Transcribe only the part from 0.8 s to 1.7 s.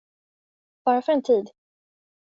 Bara för en tid.